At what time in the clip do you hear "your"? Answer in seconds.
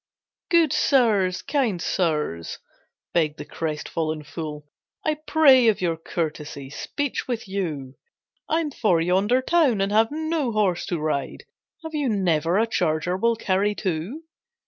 5.79-5.95